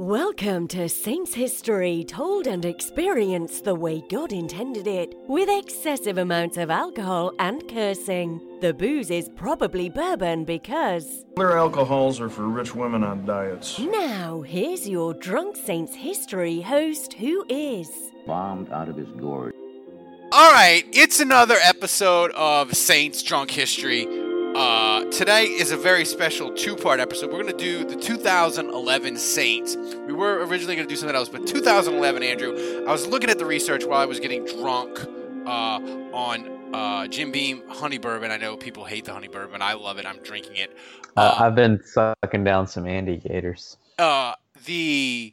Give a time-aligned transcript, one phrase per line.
[0.00, 6.56] Welcome to Saints History, told and experienced the way God intended it, with excessive amounts
[6.56, 8.40] of alcohol and cursing.
[8.62, 11.26] The booze is probably bourbon because.
[11.36, 13.78] Other alcohols are for rich women on diets.
[13.78, 17.90] Now, here's your Drunk Saints History host who is.
[18.26, 19.54] bombed out of his gourd.
[20.32, 24.29] All right, it's another episode of Saints Drunk History.
[24.54, 27.30] Uh, today is a very special two-part episode.
[27.30, 29.76] We're going to do the 2011 Saints.
[29.76, 32.84] We were originally going to do something else, but 2011, Andrew.
[32.86, 34.98] I was looking at the research while I was getting drunk
[35.46, 35.80] uh,
[36.12, 38.32] on uh, Jim Beam Honey Bourbon.
[38.32, 39.62] I know people hate the Honey Bourbon.
[39.62, 40.06] I love it.
[40.06, 40.76] I'm drinking it.
[41.16, 43.76] Uh, I've been sucking down some Andy Gators.
[43.98, 44.34] Uh,
[44.64, 45.32] the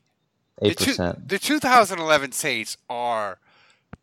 [0.62, 3.40] the, Eight two, the 2011 Saints are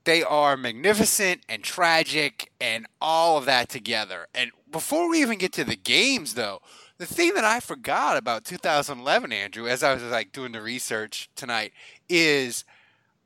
[0.04, 4.26] they are magnificent and tragic and all of that together.
[4.34, 6.60] And before we even get to the games, though,
[6.98, 11.28] the thing that I forgot about 2011, Andrew, as I was like doing the research
[11.34, 11.72] tonight,
[12.08, 12.64] is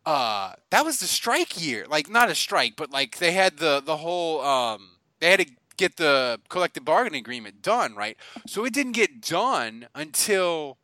[0.06, 1.84] uh that was the strike year.
[1.88, 4.90] Like not a strike, but like they had the the whole um
[5.20, 8.16] they had to get the collective bargaining agreement done, right?
[8.46, 10.78] So it didn't get done until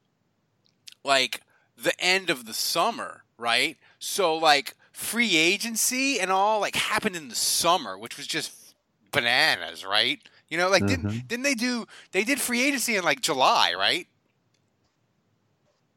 [1.05, 1.41] like
[1.77, 3.77] the end of the summer, right?
[3.99, 8.75] So like free agency and all like happened in the summer, which was just
[9.13, 10.21] bananas, right?
[10.49, 11.27] You know, like didn't mm-hmm.
[11.27, 14.07] didn't they do they did free agency in like July, right?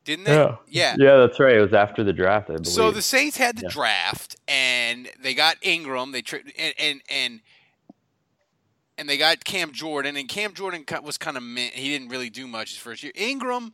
[0.03, 0.35] Didn't they?
[0.69, 0.95] Yeah.
[0.97, 1.55] yeah, that's right.
[1.55, 2.67] It was after the draft, I believe.
[2.67, 3.69] So the Saints had the Yeah.
[3.69, 6.13] draft, and they got Ingram.
[6.13, 7.41] They tra- and and and
[8.97, 11.73] and they got Cam Jordan, and Cam Jordan was kind of mint.
[11.73, 13.11] He didn't really do much his first year.
[13.15, 13.73] Ingram,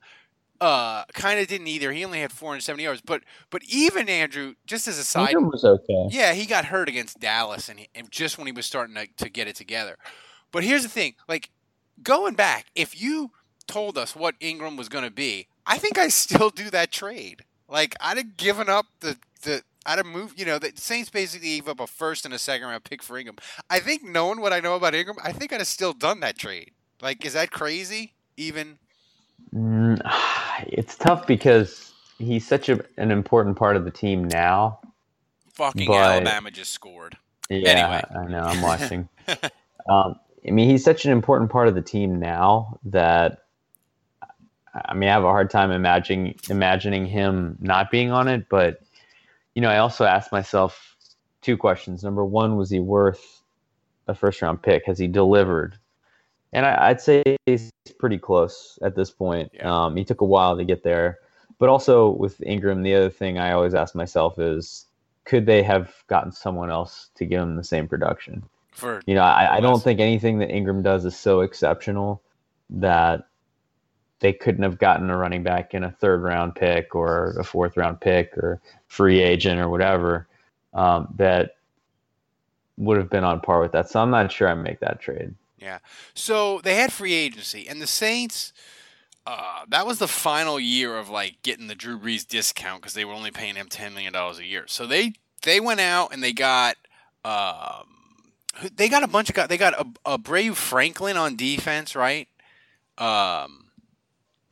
[0.61, 1.91] uh, kind of didn't either.
[1.91, 3.01] He only had 470 yards.
[3.01, 6.07] But but even Andrew, just as a side, Ingram was okay.
[6.09, 9.07] yeah, he got hurt against Dallas, and, he, and just when he was starting to,
[9.17, 9.97] to get it together.
[10.51, 11.49] But here's the thing: like
[12.01, 13.31] going back, if you
[13.67, 17.43] told us what Ingram was going to be, I think I still do that trade.
[17.67, 19.63] Like I'd have given up the the.
[19.85, 22.67] I'd have moved, you know, the Saints basically gave up a first and a second
[22.67, 23.35] round pick for Ingram.
[23.69, 26.37] I think knowing what I know about Ingram, I think I'd have still done that
[26.37, 26.71] trade.
[27.01, 28.13] Like, is that crazy?
[28.37, 28.77] Even
[30.67, 34.79] it's tough because he's such a, an important part of the team now.
[35.53, 37.17] fucking But- Alabama just scored.
[37.49, 38.03] Yeah, Anyway.
[38.16, 38.39] I know.
[38.39, 39.09] I'm watching.
[39.89, 40.16] um,
[40.47, 43.44] I mean, he's such an important part of the team now that
[44.73, 48.47] I mean, I have a hard time imagining imagining him not being on it.
[48.50, 48.81] But
[49.55, 50.95] you know, I also asked myself
[51.41, 52.03] two questions.
[52.03, 53.41] Number one, was he worth
[54.07, 54.85] a first round pick?
[54.85, 55.77] Has he delivered?
[56.53, 59.51] And I, I'd say he's pretty close at this point.
[59.53, 59.85] Yeah.
[59.85, 61.19] Um, he took a while to get there.
[61.59, 64.85] But also with Ingram, the other thing I always ask myself is,
[65.25, 68.43] could they have gotten someone else to give him the same production?
[68.71, 72.21] For You know, I, I don't think anything that Ingram does is so exceptional
[72.69, 73.27] that
[74.19, 77.77] they couldn't have gotten a running back in a third round pick or a fourth
[77.77, 80.27] round pick or free agent or whatever
[80.73, 81.57] um, that
[82.77, 83.89] would have been on par with that.
[83.89, 85.35] So I'm not sure I make that trade.
[85.63, 85.79] Yeah.
[86.13, 88.53] So they had free agency, and the Saints.
[89.25, 93.06] Uh, that was the final year of like getting the Drew Brees discount because they
[93.06, 94.66] were only paying him ten million dollars a year.
[94.68, 95.13] So they
[95.44, 96.75] they went out and they got
[97.24, 97.88] um,
[98.75, 99.47] they got a bunch of guys.
[99.47, 102.28] They got a, Aubrayo Franklin on defense, right?
[102.97, 103.63] Um,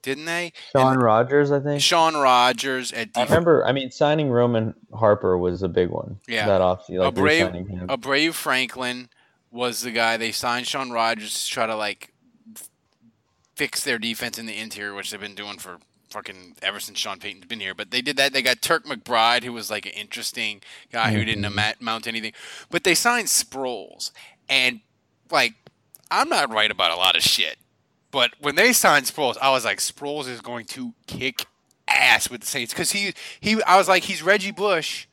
[0.02, 0.54] didn't they?
[0.72, 1.82] Sean And Rogers, I think.
[1.82, 3.66] Shaun Rogers at I remember.
[3.66, 6.20] I mean, signing Roman Harper was a big one.
[6.28, 6.48] Yeah.
[6.48, 6.90] that off.
[6.90, 9.10] Like a brave, a brave Franklin
[9.52, 10.68] was the guy they signed.
[10.68, 12.14] Shaun Rogers to try to like
[12.56, 12.70] f-
[13.56, 15.78] fix their defense in the interior, which they've been doing for
[16.10, 17.74] fucking ever since Sean Payton's been here.
[17.74, 18.34] But they did that.
[18.34, 20.62] They got Turk McBride, who was like an interesting
[20.92, 21.60] guy who didn't mm-hmm.
[21.60, 22.34] ama- mount anything.
[22.70, 24.12] But they signed Sproles,
[24.50, 24.82] and
[25.30, 25.54] like
[26.10, 27.58] I'm not right about a lot of shit.
[28.12, 31.46] But when they signed Sproles, I was like, Sproles is going to kick
[31.88, 33.62] ass with the Saints because he he.
[33.64, 35.08] I was like, he's Reggie Bush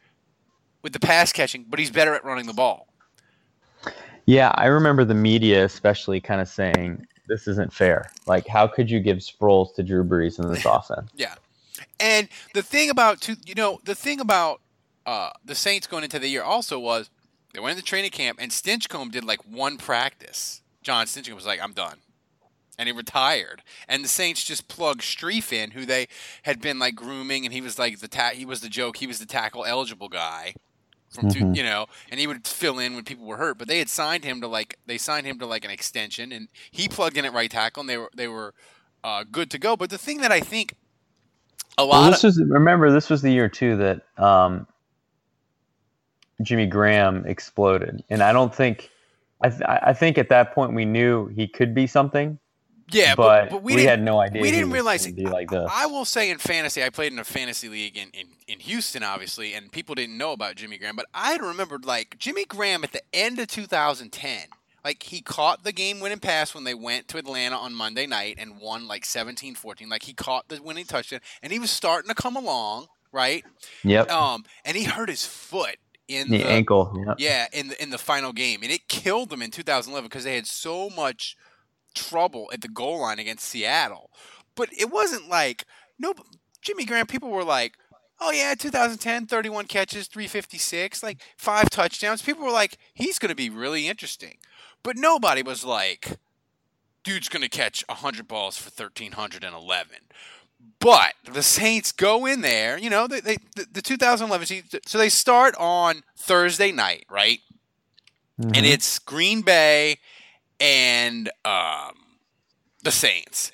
[0.82, 2.87] with the pass catching, but he's better at running the ball.
[4.28, 8.10] Yeah, I remember the media especially kind of saying this isn't fair.
[8.26, 11.10] Like, how could you give Sproles to Drew Brees in this offense?
[11.14, 11.36] Yeah.
[11.98, 14.60] And the thing about you know, the thing about
[15.06, 17.08] uh, the Saints going into the year also was
[17.54, 20.60] they went into training camp and Stinchcomb did like one practice.
[20.82, 22.00] Jon Stinchcomb was like, "I'm done."
[22.80, 23.62] and he retired.
[23.88, 26.06] And the Saints just plugged Strief in, who they
[26.42, 29.06] had been like grooming, and he was like the ta- he was the joke, he
[29.06, 30.54] was the tackle eligible guy
[31.10, 31.52] from two, Mhm.
[31.52, 33.58] you know, and he would fill in when people were hurt.
[33.58, 36.48] But they had signed him to like they signed him to like an extension, and
[36.70, 38.54] he plugged in at right tackle, and they were they were
[39.04, 39.76] uh, good to go.
[39.76, 40.74] But the thing that I think
[41.78, 44.66] a Well, lot this was remember this was the year too that um,
[46.42, 48.90] Jimmy Graham exploded, and I don't think
[49.42, 52.38] I, th- I think at that point we knew he could be something,
[52.90, 54.42] yeah, but, but, we, we, had no idea.
[54.42, 55.70] we didn't realize be like this.
[55.72, 59.02] I will say in fantasy, I played in a fantasy league in, in, in Houston,
[59.02, 60.96] obviously, and people didn't know about Jimmy Graham.
[60.96, 64.40] But I remembered like Jimmy Graham at the end of 2010.
[64.84, 68.36] Like he caught the game winning pass when they went to Atlanta on Monday night
[68.38, 69.88] and won like 17-14.
[69.88, 73.44] Like he caught the winning touchdown and he was starting to come along, right?
[73.84, 75.76] Yep, Um, and he hurt his foot
[76.06, 77.04] in the the ankle.
[77.06, 77.16] Yep.
[77.18, 80.34] yeah, in the in the final game, and it killed them in 2011 because they
[80.34, 81.36] had so much
[81.94, 84.10] trouble at the goal line against Seattle.
[84.54, 85.64] But it wasn't like
[85.98, 86.14] no
[86.62, 87.06] Jimmy Graham.
[87.06, 87.74] People were like,
[88.20, 93.36] "Oh yeah, 2010, 31 catches, 356, like five touchdowns." People were like, "He's going to
[93.36, 94.38] be really interesting,"
[94.82, 96.18] but nobody was like,
[97.04, 99.96] "Dude's going to catch 100 balls for 1311."
[100.80, 104.80] But the Saints go in there, you know, they, they the, the 2011 season.
[104.86, 107.40] So they start on Thursday night, right?
[108.40, 108.56] Mhm.
[108.56, 109.98] and it's Green Bay
[110.60, 111.94] and um,
[112.82, 113.52] the Saints.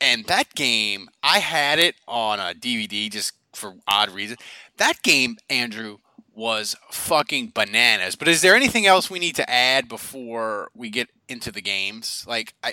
[0.00, 4.36] And that game, I had it on a DVD just for odd reason.
[4.78, 5.98] That game, Andrew,
[6.34, 8.16] was fucking bananas.
[8.16, 12.24] But is there anything else we need to add before we get into the games?
[12.26, 12.72] Like I,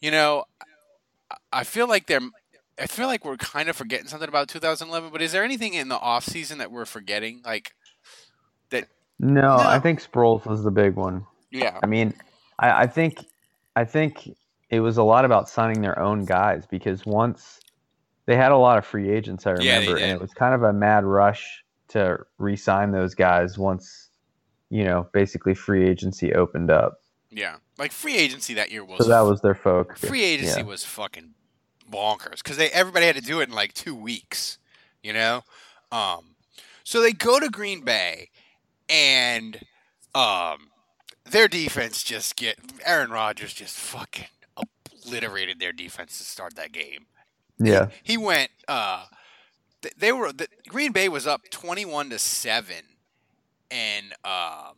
[0.00, 0.44] you know,
[1.52, 2.20] I- feel like they're.
[2.80, 5.10] I feel like we're kind of forgetting something about 2011.
[5.10, 7.40] But is there anything in the off season that we're forgetting?
[7.44, 7.72] Like,
[8.70, 8.82] no,
[9.18, 9.56] No.
[9.56, 11.26] I think Sproles was the big one.
[11.50, 12.14] yeah, I mean,
[12.58, 13.24] I, I think
[13.76, 14.28] I think
[14.70, 17.60] it was a lot about signing their own guys because once
[18.26, 20.62] they had a lot of free agents, I Yeah, remember, and it was kind of
[20.62, 24.10] a mad rush to re-sign those guys once
[24.70, 26.98] you know basically free agency opened up.
[27.30, 27.56] yeah.
[27.78, 30.00] Like free agency that year was So that was their focus.
[30.00, 30.66] free agency Yeah.
[30.66, 31.34] was fucking
[31.90, 34.58] bonkers because they everybody had to do it in like two weeks,
[35.02, 35.42] you know.
[35.90, 36.36] Um,
[36.84, 38.30] so they go to Green Bay,
[38.88, 39.60] and
[40.14, 40.70] um,
[41.30, 44.26] their defense just get Aaron Rodgers just fucking
[44.56, 47.06] obliterated their defense to start that game.
[47.58, 48.50] Yeah, He went.
[48.68, 49.06] Uh,
[49.96, 52.84] they were the, Green Bay was up twenty-one to seven,
[53.70, 54.74] and um,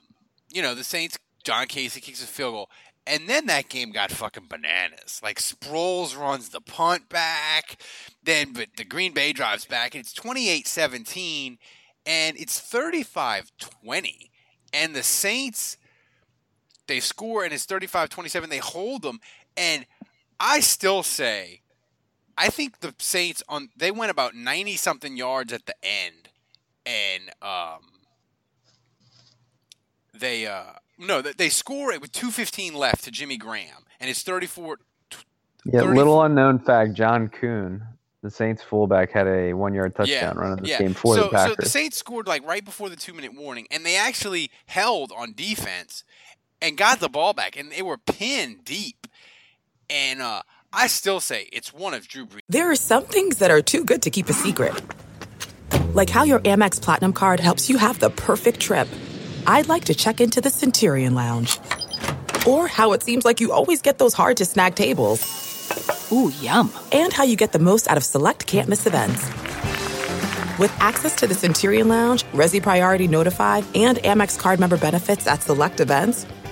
[0.49, 1.19] you know the Saints.
[1.43, 2.71] John Kasay kicks a field goal,
[3.07, 5.21] and then that game got fucking bananas.
[5.23, 7.83] Like Sproles runs the punt back,
[8.23, 11.57] then but the Green Bay drives back, and it's 28-17,
[12.05, 14.31] and it's 35-20,
[14.73, 15.79] and the Saints
[16.91, 18.49] they score, and it's 35-27.
[18.49, 19.21] They hold them,
[19.57, 19.87] and
[20.39, 21.61] I still say
[22.41, 26.31] I think the Saints on they went about ninety something yards at the end,
[26.87, 28.01] and um,
[30.19, 34.09] they uh no they, they score it with two fifteen left to Jimmy Graham, and
[34.09, 34.79] it's thirty four.
[35.67, 35.81] yeah.
[35.81, 37.83] 30 Little unknown fact: John Kuhn,
[38.23, 40.79] the Saints fullback, had a one-yard touchdown run in this yeah.
[40.79, 41.57] game for so, the Packers.
[41.57, 45.13] So the Saints scored like right before the two minute warning, and they actually held
[45.13, 46.05] on defense
[46.63, 49.07] and got the ball back, and they were pinned deep.
[49.89, 50.43] And uh,
[50.73, 52.41] I still say it's one of Drew Brees.
[52.49, 54.81] There are some things that are too good to keep a secret.
[55.95, 58.89] Like how your Amex Platinum card helps you have the perfect trip.
[59.47, 61.59] I'd like to check into the Centurion Lounge.
[62.47, 66.11] Or how it seems like you always get those hard to snag tables.
[66.13, 66.73] Ooh, yum.
[66.93, 69.29] And how you get the most out of select can't miss events.
[70.59, 75.43] With access to the Centurion Lounge, Resy Priority Notify, and Amex card member benefits at
[75.43, 76.27] select events,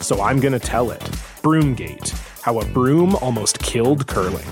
[0.00, 1.00] so I'm going to tell it.
[1.42, 2.10] Broomgate
[2.42, 4.46] How a Broom Almost Killed Curling.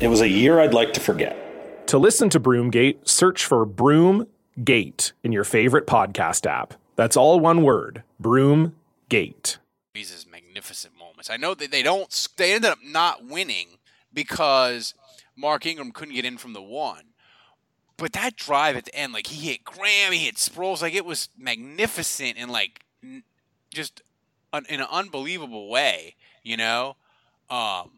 [0.00, 1.86] It was a year I'd like to forget.
[1.88, 6.74] To listen to Broomgate, search for Broomgate in your favorite podcast app.
[6.96, 9.56] That's all one word Broomgate.
[9.94, 11.30] These is magnificent moments.
[11.30, 12.28] I know that they don't.
[12.36, 13.78] They ended up not winning
[14.12, 14.94] because
[15.36, 17.04] Mark Ingram couldn't get in from the one.
[17.96, 21.04] But that drive at the end, like he hit Graham, he hit Sproles, like it
[21.04, 22.84] was magnificent and like
[23.70, 24.00] just
[24.52, 26.96] in an unbelievable way, you know.
[27.48, 27.90] Um,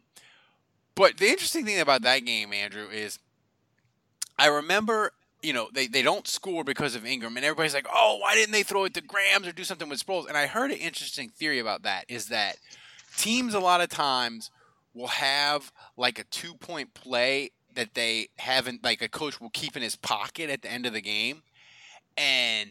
[0.95, 3.19] but the interesting thing about that game, Andrew, is
[4.39, 8.19] I remember, you know, they, they don't score because of Ingram, and everybody's like, oh,
[8.21, 10.29] why didn't they throw it to Grams or do something with Sproles?
[10.29, 12.57] And I heard an interesting theory about that is that
[13.17, 14.51] teams a lot of times
[14.95, 19.77] will have like a two point play that they haven't, like a coach will keep
[19.77, 21.43] in his pocket at the end of the game.
[22.17, 22.71] And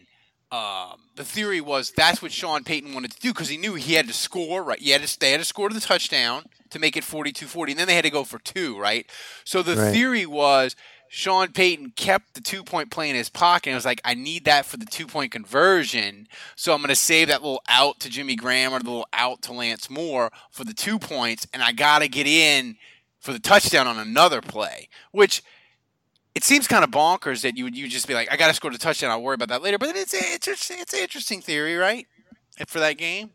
[0.52, 3.94] um, the theory was that's what Sean Payton wanted to do because he knew he
[3.94, 4.80] had to score, right?
[4.80, 7.74] He had to, they had to score to the touchdown to make it 42 40,
[7.74, 9.10] and then they had to go for two, right?
[9.46, 9.94] So the right.
[9.94, 10.76] theory was
[11.14, 14.46] Sean Payton kept the two point play in his pocket and was like, I need
[14.46, 16.28] that for the two point conversion.
[16.56, 19.42] So I'm going to save that little out to Jimmy Graham or the little out
[19.44, 21.46] to Lance Moore for the two points.
[21.54, 22.78] And I got to get in
[23.20, 25.44] for the touchdown on another play, which
[26.36, 28.54] it seems kind of bonkers that you would you just be like, I got to
[28.54, 29.12] score the touchdown.
[29.12, 29.78] I'll worry about that later.
[29.78, 32.08] But it's, it's, it's an interesting theory, right?
[32.68, 33.32] For that game.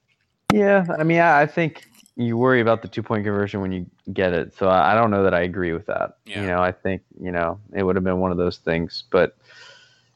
[0.53, 0.87] Yeah.
[0.99, 1.87] I mean, I think
[2.17, 4.55] you worry about the two point conversion when you get it.
[4.57, 6.17] So I don't know that I agree with that.
[6.25, 6.41] Yeah.
[6.41, 9.05] You know, I think you know it would have been one of those things.
[9.11, 9.37] But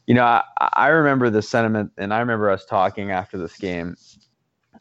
[0.06, 3.96] you know, I, I remember the sentiment, and I remember us talking after this game.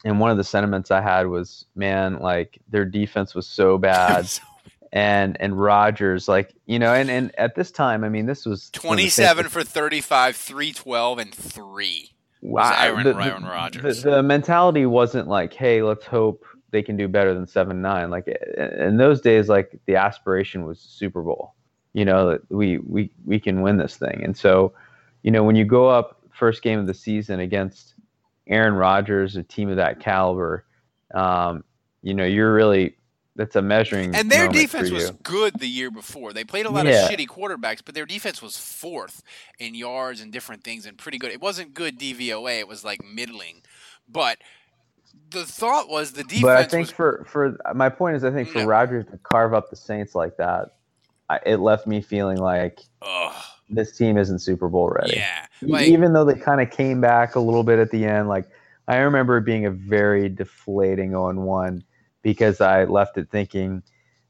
[0.05, 4.29] And one of the sentiments I had was, man, like their defense was so bad.
[4.91, 8.69] and and Rodgers, like you know, and, and at this time, I mean, this was
[8.71, 12.11] twenty seven for thirty five, three twelve, and three.
[12.41, 14.03] Wow, Aaron, the, Aaron Rodgers.
[14.03, 18.09] The, the, mentality wasn't like, hey, let's hope they can do better than seven nine.
[18.09, 21.53] Like in those days, like the aspiration was Super Bowl.
[21.93, 24.73] You know that we we we can win this thing, and so
[25.21, 27.95] you know when you go up first game of the season against
[28.47, 30.65] Aaron Rodgers, a team of that caliber,
[31.13, 31.63] um,
[32.01, 32.95] you know you're really
[33.39, 34.13] that's a measuring.
[34.13, 36.33] And their defense was good the year before.
[36.33, 37.05] They played a lot yeah.
[37.05, 39.23] of shitty quarterbacks, but their defense was fourth
[39.57, 41.31] in yards and different things and pretty good.
[41.31, 42.59] It wasn't good DVOA.
[42.59, 43.61] It was like middling,
[44.09, 44.39] but
[45.31, 46.41] the thought was the defense.
[46.41, 48.65] But I think was, for for my point is, I think for no.
[48.65, 50.75] Rodgers to carve up the Saints like that,
[51.29, 53.43] I, it left me feeling like Ugh.
[53.69, 55.15] this team isn't Super Bowl ready.
[55.15, 58.27] Yeah, like, even though they kind of came back a little bit at the end.
[58.27, 58.49] Like
[58.89, 61.85] I remember it being a very deflating oh on one
[62.21, 63.83] because I left it thinking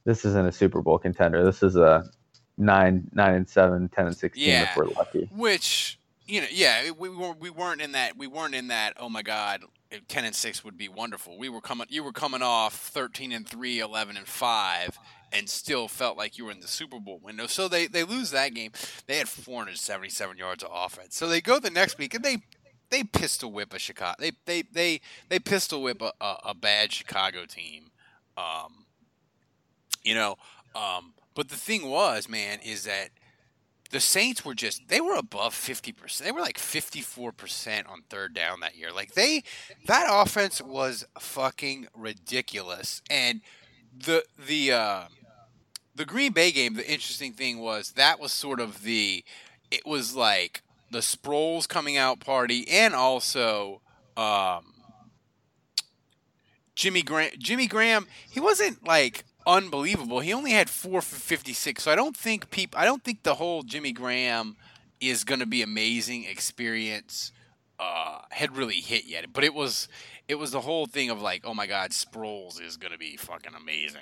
[0.06, 1.44] this isn't a Super Bowl contender.
[1.44, 2.10] This is a
[2.58, 5.30] nine nine and seven, 10 and sixteen yeah, if we're lucky.
[5.36, 8.94] Which you know, yeah, we were we weren't in that we weren't in that.
[9.00, 9.64] Oh my God,
[10.08, 11.38] ten and six would be wonderful.
[11.38, 15.00] We were coming, you were coming off thirteen and 3, 11 and five,
[15.32, 17.48] and still felt like you were in the Super Bowl window.
[17.48, 18.72] So they they lose that game.
[19.08, 21.16] They had four hundred seventy seven yards of offense.
[21.16, 22.38] So they go the next week and they
[22.90, 24.16] they pistol whip a Chicago.
[24.20, 27.92] They they they they pistol whip a, a, a bad Chicago team.
[28.38, 28.86] Um,
[30.04, 30.38] you know,
[30.76, 33.10] um, but the thing was, man, is that
[33.92, 36.20] the Saints were just they were above 50%.
[36.20, 38.92] They were like 54% on third down that year.
[38.94, 39.44] Like they
[39.86, 43.02] that offense was fucking ridiculous.
[43.10, 43.42] And
[43.94, 45.04] the the uh
[45.96, 49.24] the Green Bay game, the interesting thing was that was sort of the
[49.72, 53.82] it was like the Sproles coming out party and also
[54.18, 54.74] um
[56.76, 60.20] Jimmy Graham Jimmy Graham, he wasn't like unbelievable.
[60.20, 61.84] He only had four for 56.
[61.84, 64.56] So I don't think people, I don't think the whole Jimmy Graham
[65.02, 67.32] is going to be amazing experience
[67.80, 69.32] uh, had really hit yet.
[69.34, 69.88] But it was,
[70.28, 73.18] it was the whole thing of like, oh my God, Sproles is going to be
[73.18, 74.02] fucking amazing.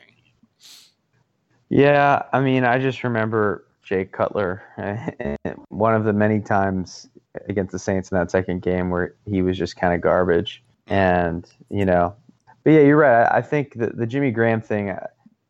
[1.70, 4.62] Yeah, I mean, I just remember Jay Cutler,
[5.70, 7.08] one of the many times
[7.48, 10.63] against the Saints in that second game where he was just kind of garbage.
[10.88, 12.15] And, you know,
[12.63, 13.27] but yeah, you're right.
[13.32, 14.96] I think the, the Jimmy Graham thing,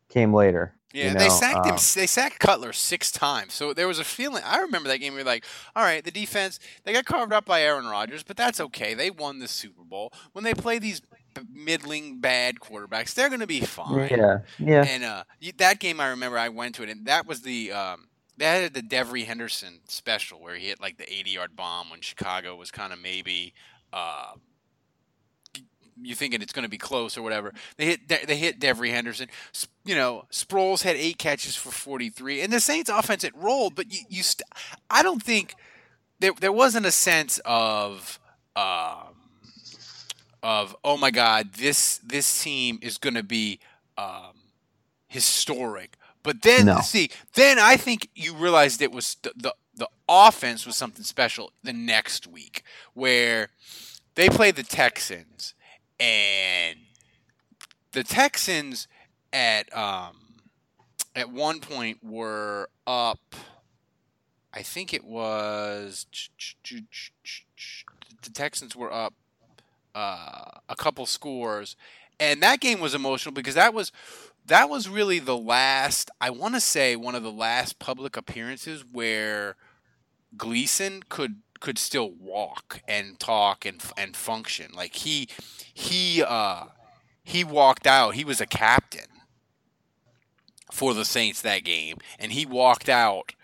[0.08, 0.74] came later.
[0.92, 1.20] Yeah, you know?
[1.20, 1.74] they sacked him.
[1.74, 3.52] Um, they sacked Cutler six times.
[3.52, 4.42] So there was a feeling.
[4.44, 5.12] I remember that game.
[5.12, 5.44] We were like,
[5.76, 8.94] all right, the defense they got carved up by Aaron Rodgers, but that's okay.
[8.94, 10.12] They won the Super Bowl.
[10.32, 11.02] When they play these
[11.52, 14.08] middling bad quarterbacks, they're going to be fine.
[14.10, 14.84] Yeah, yeah.
[14.88, 15.24] And uh,
[15.58, 17.72] that game, I remember I went to it, and that was the.
[17.72, 21.90] Um, they had the Devery Henderson special where he hit like the 80 yard bomb
[21.90, 23.52] when Chicago was kind of maybe
[23.92, 24.32] uh,
[26.02, 27.52] you thinking it's going to be close or whatever.
[27.76, 29.28] They hit they hit Devery Henderson.
[29.84, 33.74] You know, Sproles had eight catches for 43, and the Saints' offense it rolled.
[33.74, 34.48] But you, you st-
[34.90, 35.54] I don't think
[36.20, 38.20] there there wasn't a sense of
[38.56, 39.14] um,
[40.42, 43.60] of oh my god this this team is going to be
[43.96, 44.34] um,
[45.08, 45.96] historic.
[46.28, 46.80] But then no.
[46.82, 51.52] see, then I think you realized it was the, the the offense was something special
[51.62, 53.48] the next week where
[54.14, 55.54] they played the Texans,
[55.98, 56.80] and
[57.92, 58.88] the Texans
[59.32, 60.18] at um,
[61.16, 63.34] at one point were up.
[64.52, 66.04] I think it was
[68.22, 69.14] the Texans were up
[69.94, 71.74] uh, a couple scores,
[72.20, 73.92] and that game was emotional because that was
[74.48, 76.10] that was really the last.
[76.20, 79.56] I want to say one of the last public appearances where
[80.36, 84.72] Gleason could could still walk and talk and and function.
[84.74, 85.28] Like he
[85.72, 86.64] he uh
[87.22, 88.14] he walked out.
[88.14, 89.06] He was a captain
[90.72, 93.34] for the Saints that game, and he walked out.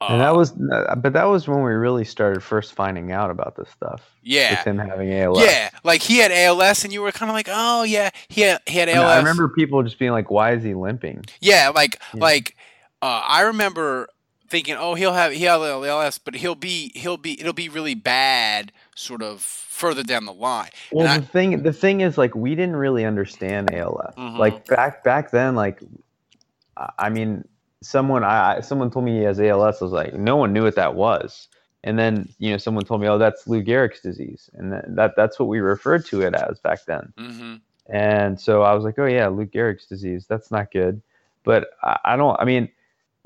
[0.00, 3.56] Uh, and that was, but that was when we really started first finding out about
[3.56, 4.02] this stuff.
[4.22, 5.42] Yeah, with him having ALS.
[5.42, 8.60] Yeah, like he had ALS, and you were kind of like, oh yeah, he had
[8.66, 9.06] he had ALS.
[9.06, 12.20] I remember people just being like, "Why is he limping?" Yeah, like yeah.
[12.20, 12.56] like
[13.00, 14.08] uh, I remember
[14.48, 17.94] thinking, oh, he'll have he'll have ALS, but he'll be he'll be it'll be really
[17.94, 20.70] bad, sort of further down the line.
[20.90, 24.14] Well, and the I, thing the thing is, like, we didn't really understand ALS.
[24.16, 24.38] Mm-hmm.
[24.38, 25.82] Like back back then, like,
[26.98, 27.46] I mean,
[27.82, 29.80] someone I someone told me he has ALS.
[29.80, 31.48] I was like, no one knew what that was.
[31.84, 35.38] And then you know, someone told me, oh, that's Lou Gehrig's disease, and that that's
[35.38, 37.12] what we referred to it as back then.
[37.18, 37.54] Mm-hmm.
[37.88, 40.26] And so I was like, oh yeah, Lou Gehrig's disease.
[40.28, 41.00] That's not good.
[41.44, 42.38] But I, I don't.
[42.40, 42.70] I mean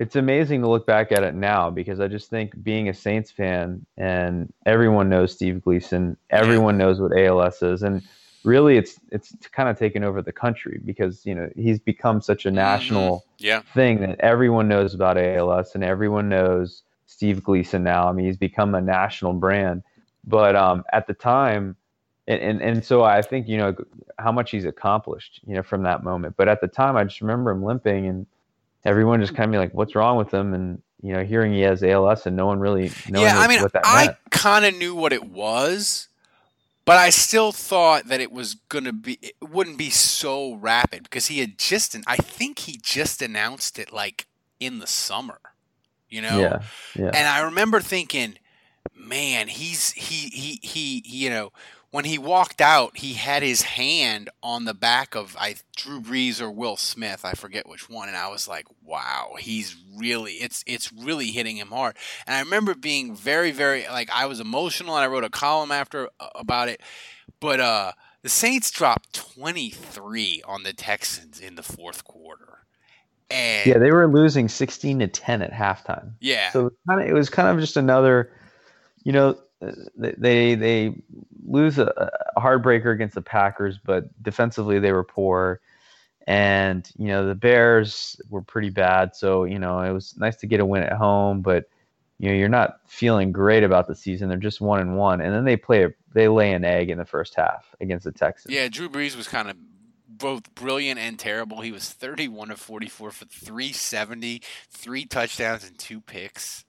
[0.01, 3.31] it's amazing to look back at it now because I just think being a Saints
[3.31, 8.01] fan and everyone knows Steve Gleason, everyone knows what ALS is, and
[8.45, 12.47] really it's it's kind of taken over the country because you know he's become such
[12.47, 12.57] a mm-hmm.
[12.57, 13.47] national mm-hmm.
[13.47, 13.63] yeah.
[13.75, 18.09] thing that everyone knows about ALS and everyone knows Steve Gleason now.
[18.09, 19.83] I mean, he's become a national brand,
[20.25, 21.77] but um, at the time.
[22.29, 23.75] And, and, and so I think you know
[24.19, 26.37] how much he's accomplished, you know, from that moment.
[26.37, 28.27] But at the time, I just remember him limping, and
[28.85, 31.61] everyone just kind of be like, "What's wrong with him?" And you know, hearing he
[31.61, 34.77] has ALS and no one really knowing yeah, I mean, what that I kind of
[34.77, 36.09] knew what it was,
[36.91, 41.29] but I still thought that it was gonna be it wouldn't be so rapid because
[41.29, 44.27] he had just I think he just announced it like
[44.59, 45.39] in the summer,
[46.09, 46.37] you know.
[46.37, 46.63] Yeah,
[46.99, 47.13] yeah.
[47.15, 48.39] And I remember thinking,
[48.93, 51.53] man, he's he he he you know
[51.91, 56.41] when he walked out, he had his hand on the back of I Drew Brees
[56.41, 60.63] or Will Smith, I forget which one, and I was like, "Wow, he's really it's
[60.67, 64.95] it's really hitting him hard." And I remember being very very like I was emotional,
[64.95, 66.81] and I wrote a column after uh, about it.
[67.41, 72.59] But uh, the Saints dropped twenty three on the Texans in the fourth quarter.
[73.31, 76.13] And yeah, they were losing sixteen to ten at halftime.
[76.21, 78.33] Yeah, so kind of, it was kind of just another,
[79.03, 79.39] you know,
[79.97, 80.95] they they
[81.47, 85.61] lose a, a heartbreaker against the Packers, but defensively they were poor.
[86.27, 90.47] And you know the Bears were pretty bad, so you know it was nice to
[90.47, 91.69] get a win at home, but
[92.19, 94.29] you know you're not feeling great about the season.
[94.29, 96.99] They're just one and one, and then they play a, they lay an egg in
[96.99, 98.55] the first half against the Texans.
[98.55, 99.57] Yeah, Drew Brees was kind of
[100.09, 101.63] both brilliant and terrible.
[101.63, 106.65] He was 31 of 44 for 370, three touchdowns and two picks.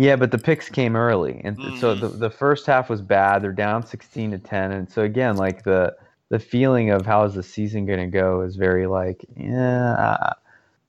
[0.00, 1.80] Yeah, but the picks came early, and mm.
[1.80, 3.42] so the, the first half was bad.
[3.42, 5.92] They're down sixteen to ten, and so again, like the
[6.28, 10.34] the feeling of how is the season going to go is very like, yeah,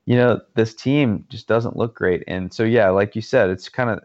[0.05, 3.67] you know, this team just doesn't look great, and so yeah, like you said, it's
[3.67, 3.99] kind of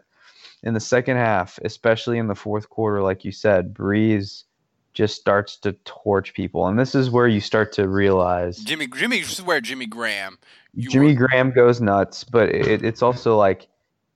[0.63, 4.45] in the second half, especially in the fourth quarter, like you said, Brees
[4.95, 9.19] just starts to torch people, and this is where you start to realize Jimmy Jimmy
[9.19, 10.39] this is where Jimmy Graham
[10.75, 11.27] Jimmy were...
[11.27, 13.67] Graham goes nuts, but it, it's also like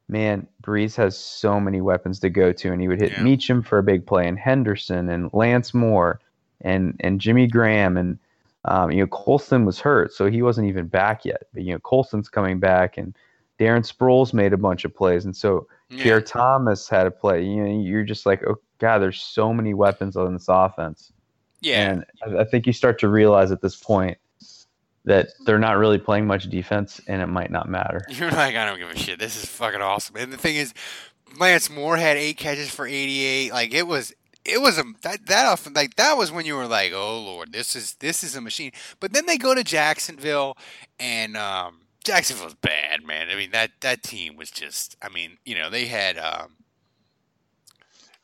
[0.09, 3.19] man, Brees has so many weapons to go to, and he would hit yeah.
[3.19, 6.19] Meachem for a big play, and Henderson, and Lance Moore,
[6.61, 8.17] and and Jimmy Graham, and
[8.65, 11.43] um, you know Colston was hurt, so he wasn't even back yet.
[11.53, 13.15] But you know Colston's coming back, and
[13.59, 16.03] Darren Sproles made a bunch of plays, and so yeah.
[16.03, 17.43] Pierre Thomas had a play.
[17.43, 21.13] You know, you're just like, oh god, there's so many weapons on this offense.
[21.61, 24.17] Yeah, and I, I think you start to realize at this point
[25.05, 28.01] that they're not really playing much defense and it might not matter.
[28.09, 29.19] You're like, I don't give a shit.
[29.19, 30.15] This is fucking awesome.
[30.17, 30.73] And the thing is,
[31.39, 33.51] Lance Moore had eight catches for 88.
[33.51, 34.13] Like it was,
[34.45, 37.51] it was a that that often like that was when you were like, oh lord,
[37.53, 38.71] this is this is a machine.
[38.99, 40.57] But then they go to Jacksonville
[40.99, 43.29] and um, Jacksonville's bad, man.
[43.29, 44.95] I mean that that team was just.
[45.01, 46.55] I mean, you know, they had um,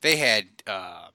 [0.02, 1.08] they had uh,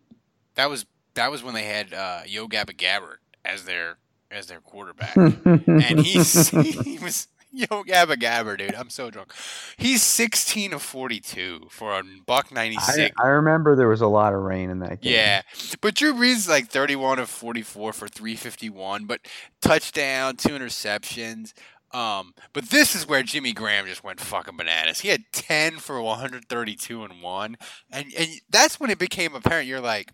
[0.55, 3.99] that was that was when they had uh, Yo Gabba Gabbert as their
[4.31, 6.49] as their quarterback, and he's
[6.85, 8.75] he was yo Gabba Gabber, dude.
[8.75, 9.33] I'm so drunk.
[9.77, 12.99] He's 16 of 42 for a buck 96.
[13.19, 15.15] I, I, remember there was a lot of rain in that game.
[15.15, 15.43] Yeah,
[15.81, 19.21] but Drew Brees is like 31 of 44 for 351, but
[19.61, 21.53] touchdown, two interceptions.
[21.93, 25.01] Um, but this is where Jimmy Graham just went fucking bananas.
[25.01, 27.57] He had 10 for 132 and one,
[27.91, 29.67] and and that's when it became apparent.
[29.67, 30.13] You're like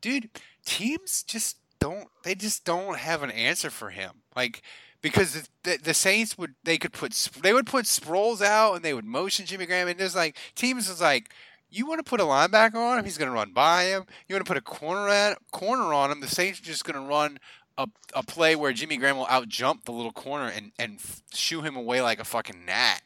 [0.00, 0.30] dude,
[0.64, 2.08] teams just don't.
[2.24, 4.22] They just don't have an answer for him.
[4.34, 4.62] Like
[5.02, 7.12] because the, the, Saints would they could put
[7.42, 10.88] they would put Sproles out and they would motion Jimmy Graham and there's like teams
[10.88, 11.30] is like
[11.70, 14.04] you want to put a linebacker on him, he's going to run by him.
[14.28, 16.94] You want to put a corner at, corner on him, the Saints are just going
[17.00, 17.38] to run
[17.76, 20.98] a, a play where Jimmy Graham will out jump the little corner and and
[21.32, 23.02] shoo him away like a fucking gnat.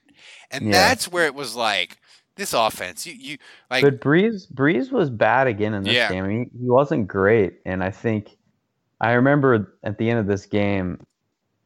[0.50, 0.72] And Yeah.
[0.72, 1.98] that's where it was like
[2.36, 3.06] this offense.
[3.06, 3.38] You you
[3.70, 6.08] like but Brees Brees was bad again in this Yeah.
[6.10, 6.30] game.
[6.30, 8.36] He, he wasn't great, and I think
[9.00, 11.04] I remember at the end of this game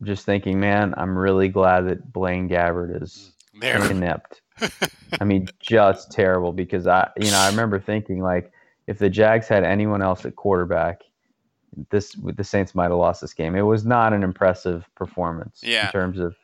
[0.03, 3.91] just thinking, man, I'm really glad that Blaine Gabbert is mm, There.
[3.91, 4.41] inept.
[5.21, 8.53] I mean, just terrible because I, you know, I remember thinking like,
[8.87, 11.01] if the Jags had anyone else at quarterback,
[11.91, 13.57] this the Saints might have lost this game.
[13.57, 15.87] It was not an impressive performance Yeah.
[15.87, 16.37] in terms of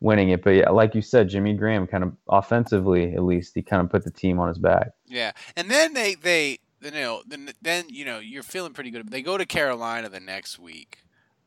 [0.00, 3.62] winning it, but yeah, like you said, Jimmy Graham kind of offensively, at least, he
[3.62, 4.88] kind of put the team on his back.
[5.06, 9.10] Yeah, and then they they you know then then you know you're feeling pretty good.
[9.10, 10.98] They go to Carolina the next week,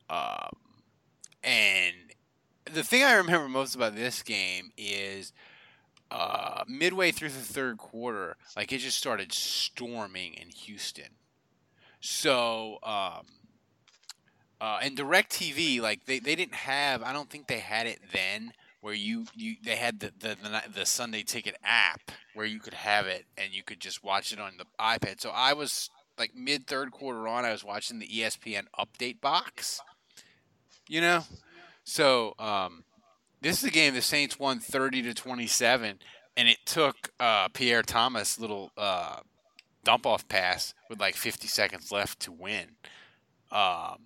[0.09, 0.51] um,
[1.43, 1.93] and
[2.71, 5.33] the thing I remember most about this game is
[6.11, 11.09] uh, midway through the third quarter, like it just started storming in Houston.
[11.99, 13.25] So um,
[14.61, 17.03] uh, and Directv, like they, they didn't have.
[17.03, 18.53] I don't think they had it then.
[18.85, 22.75] Where you, you they had the, the the the Sunday Ticket app where you could
[22.75, 25.19] have it and you could just watch it on the iPad.
[25.19, 27.45] So I was like mid third quarter on.
[27.45, 29.81] I was watching the ESPN update box.
[30.87, 31.23] You know,
[31.83, 32.83] so um,
[33.41, 35.97] this is a game the Saints won thirty to twenty seven,
[36.37, 39.21] and it took uh, Pierre Thomas little uh,
[39.83, 42.75] dump off pass with like fifty seconds left to win.
[43.51, 44.03] Um,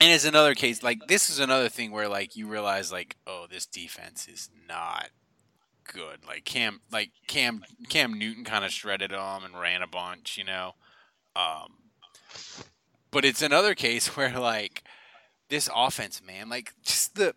[0.00, 3.46] and it's another case like this is another thing where like you realize like oh
[3.50, 5.10] this defense is not
[5.92, 6.24] good.
[6.26, 10.44] Like Cam like Cam Cam Newton kind of shredded them and ran a bunch, you
[10.44, 10.74] know.
[11.34, 11.74] Um,
[13.10, 14.84] but it's another case where like
[15.48, 17.34] this offense, man, like just the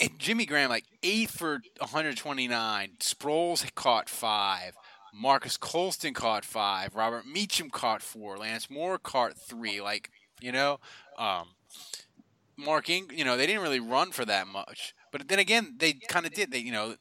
[0.00, 2.90] and Jimmy Graham like eight for 129.
[3.00, 4.76] Sproles caught five.
[5.12, 6.94] Marques Colston caught five.
[6.96, 8.36] Robert Meachem caught four.
[8.36, 9.80] Lance Moore caught three.
[9.80, 10.10] Like
[10.40, 10.80] you know,
[11.18, 11.48] um,
[12.56, 14.94] Mark Ing, you know, they didn't really run for that much.
[15.12, 16.50] But then again, they kind of did.
[16.50, 16.94] They, you know,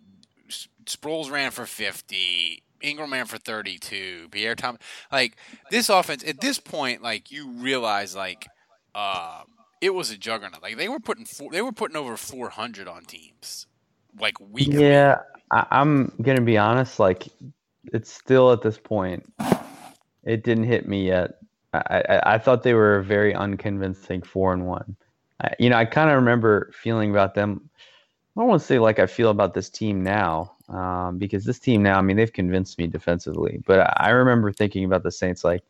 [0.48, 2.64] S- Sproles ran for 50.
[2.82, 4.28] Ingram ran for 32.
[4.32, 4.82] Pierre Thomas.
[5.12, 5.38] Like,
[5.72, 8.48] this offense, at this point, like, you realize, like,
[8.94, 9.46] um,
[9.82, 10.62] it was a juggernaut.
[10.62, 13.68] Like, they were putting four, they were putting over 400 on teams.
[14.20, 14.82] Like, week to week.
[14.82, 15.20] Yeah,
[15.52, 17.00] I, I'm gonna be honest.
[17.00, 17.28] Like,
[17.94, 19.26] it's still at this point,
[20.24, 21.32] it didn't hit me yet.
[21.74, 24.96] I, I, I thought they were a very unconvincing four and one.
[25.42, 27.70] I, you know, I kind of remember feeling about them.
[28.36, 31.60] I don't want to say like I feel about this team now, um, because this
[31.60, 33.62] team now, I mean, they've convinced me defensively.
[33.66, 35.64] But I, I remember thinking about the Saints like,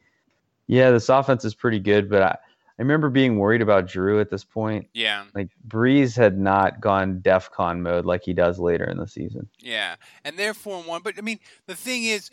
[0.67, 2.37] yeah, this offense is pretty good, but I,
[2.79, 4.87] I remember being worried about Drew at this point.
[4.93, 5.25] Yeah.
[5.35, 9.47] Like Brees had not gone DEFCON mode like he does later in the season.
[9.59, 11.01] Yeah, and they're four and one.
[11.03, 12.31] But I mean, the thing is,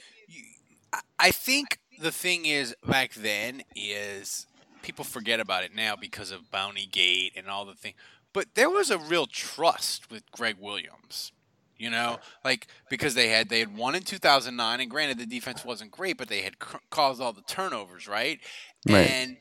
[1.19, 4.47] I think the thing is back then is
[4.83, 7.95] people forget about it now because of Bounty Gate and all the thing.
[8.33, 11.33] But there was a real trust with Gregg Williams.
[11.77, 15.65] You know, like because they had they had won in 2009, and granted the defense
[15.65, 18.39] wasn't great, but they had c- caused all the turnovers, right?
[18.87, 19.11] Right.
[19.11, 19.37] And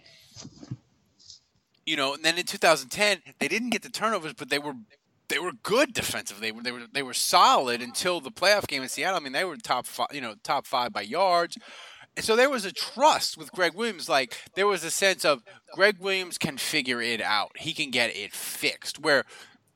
[1.85, 4.75] you know, and then in 2010 they didn't get the turnovers, but they were
[5.27, 6.47] they were good defensively.
[6.47, 9.19] They were they were they were solid until the playoff game in Seattle.
[9.19, 11.57] I mean, they were top five, you know, top five by yards.
[12.19, 14.09] And so there was a trust with Gregg Williams.
[14.09, 15.41] Like there was a sense of
[15.73, 17.51] Gregg Williams can figure it out.
[17.57, 18.99] He can get it fixed.
[18.99, 19.23] Where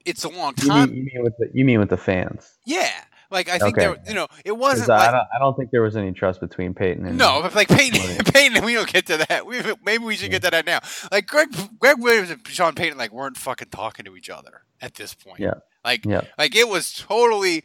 [0.04, 0.90] it's a long You time.
[0.90, 2.52] mean, you mean with the you mean with the fans?
[2.66, 2.92] Yeah,
[3.32, 3.88] like I think Okay.
[3.88, 6.74] there, you know, it wasn't I, don't, I don't think there was any trust between
[6.74, 9.46] Payton and no, but like Payton, Payton, we don't get to that.
[9.46, 10.80] We, maybe we should get to that now.
[11.14, 11.48] Like Greg,
[11.80, 15.40] Gregg Williams and Sean Payton like weren't fucking talking to each other at this point.
[15.40, 15.54] Yeah.
[15.86, 16.22] Like, Yeah.
[16.38, 17.64] like it was totally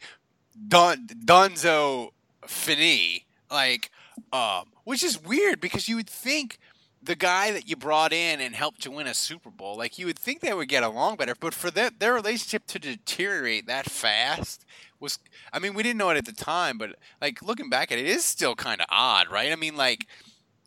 [0.69, 2.11] done, Dunzo
[2.47, 3.25] fini.
[3.51, 3.91] Like,
[4.31, 6.59] um, which is weird because you would think
[7.01, 10.05] the guy that you brought in and helped to win a Super Bowl, like you
[10.05, 13.89] would think they would get along better, but for their their relationship to deteriorate that
[13.89, 14.65] fast
[14.99, 15.19] was,
[15.53, 18.05] I mean, we didn't know it at the time, but like looking back at it,
[18.05, 19.51] it is still kind of odd, right?
[19.51, 20.07] I mean, like.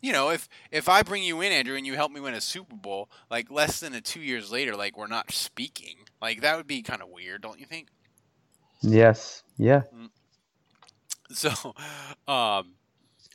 [0.05, 2.41] You know, if if I bring you in, Andrew, and you help me win a
[2.41, 6.57] Super Bowl, like less than a two years later, like we're not speaking, like that
[6.57, 7.87] would be kind of weird, don't you think?
[8.83, 9.45] Yes.
[9.57, 9.83] Yeah.
[11.31, 11.75] So,
[12.29, 12.75] um,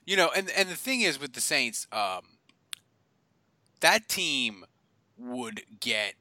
[0.07, 2.21] you know, and and the thing is with the Saints, um,
[3.81, 4.63] that team
[5.17, 6.13] would get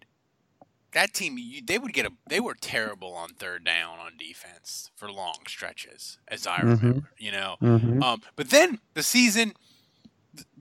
[0.93, 1.37] that team.
[1.39, 2.11] You, they would get a.
[2.29, 6.81] They were terrible on third down on defense for long stretches, as I Mhm.
[6.83, 7.11] remember.
[7.19, 8.03] You know, Mhm.
[8.03, 9.55] um, but then the season,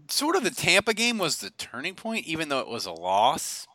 [0.09, 3.65] sort of the Tampa game was the turning point, even though it was a loss.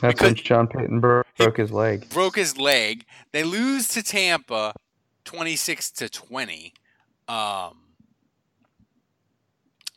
[0.00, 2.08] That's when John Payton bro- broke his leg.
[2.10, 3.04] Broke his leg.
[3.30, 4.74] They lose to Tampa,
[5.24, 6.74] twenty six to twenty.
[7.28, 7.81] Um,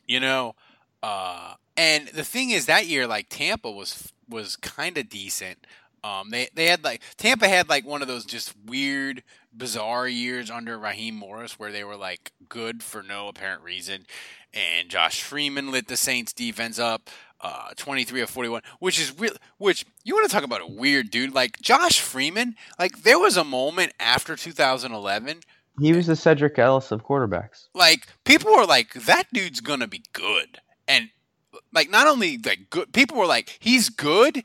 [0.06, 0.54] you know,
[1.02, 5.66] uh, and the thing is that year, like Tampa was was kind of decent.
[6.02, 9.22] Um, they they had like Tampa had like one of those just weird,
[9.56, 14.06] bizarre years under Raheem Morris where they were like good for no apparent reason,
[14.54, 17.10] and Josh Freeman lit the Saints defense up.
[17.38, 19.34] Uh, 23 of 41, which is real.
[19.58, 22.54] Which you want to talk about a weird dude like Josh Freeman?
[22.78, 25.40] Like there was a moment after 2011
[25.80, 27.68] He was the Sedrick Ellis of quarterbacks.
[27.74, 30.60] like people were like that dude's gonna be good.
[30.88, 31.10] And
[31.72, 34.42] like not only like good people were like he's good.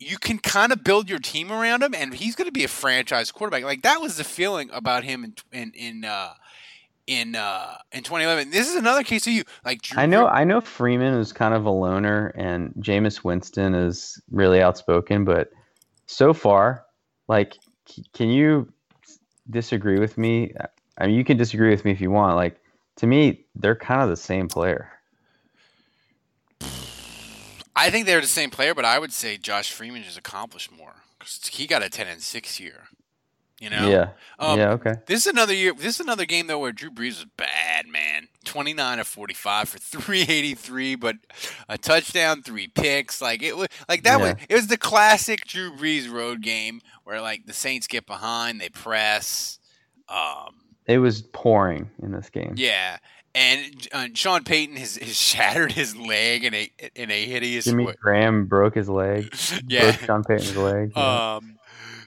[0.00, 3.32] You can kind of build your team around him and he's gonna be a franchise
[3.32, 3.64] quarterback.
[3.64, 6.34] Like that was the feeling about him in in in uh
[7.08, 10.44] in uh in 2011 this is another case of you like Drew I know I
[10.44, 15.50] know Freeman is kind of a loner and Jameis Winston is really outspoken, but
[16.06, 16.84] so far,
[17.26, 17.56] like
[17.88, 18.70] c- can you
[19.50, 20.52] disagree with me?
[20.96, 22.36] I mean you can disagree with me if you want.
[22.36, 22.60] Like
[22.96, 24.90] to me, they're kind of the same player.
[27.76, 30.94] I think they're the same player but I would say Josh Freeman just accomplished more
[31.18, 32.88] because he got a 10 and 6 year
[33.60, 34.08] you know Yeah.
[34.38, 34.94] Um, yeah, okay.
[35.06, 35.72] This is another year.
[35.74, 38.28] This is another game though where Drew Brees was bad, man.
[38.44, 41.16] Twenty nine of forty five for three eighty three, but
[41.68, 43.20] a touchdown, three picks.
[43.20, 47.20] Like it was like that was it was the classic Drew Brees road game where
[47.20, 49.58] like the Saints get behind, they press.
[50.08, 50.54] Um,
[50.86, 52.54] It was pouring in this game.
[52.56, 52.96] yeah,
[53.34, 57.86] and uh, Sean Payton has, has shattered his leg in a in a hideous Jimmy
[57.86, 57.94] way.
[58.00, 59.34] Graham broke his leg.
[59.68, 59.90] Yeah.
[59.90, 60.92] Broke Sean Payton's leg.
[60.96, 61.34] yeah.
[61.36, 61.57] Um,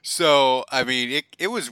[0.02, 1.72] so I mean, it it was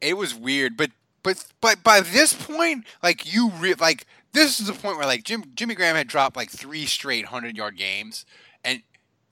[0.00, 0.90] it was weird, but
[1.22, 5.24] but but by this point, like you re- like this is the point where like
[5.24, 8.24] Jim Jimmy Graham had dropped like three straight hundred yard games,
[8.64, 8.82] and